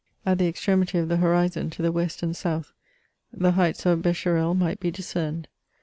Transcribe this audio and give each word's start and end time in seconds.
85 0.25 0.31
At 0.31 0.37
the 0.39 0.51
extremi^ 0.51 0.99
of 0.99 1.09
the 1.09 1.17
horizon, 1.17 1.69
to 1.69 1.83
the 1.83 1.91
west 1.91 2.23
and 2.23 2.35
south, 2.35 2.73
the 3.31 3.51
heights 3.51 3.85
of 3.85 3.99
B^erel 3.99 4.57
might 4.57 4.81
he 4.81 4.89
discerned. 4.89 5.47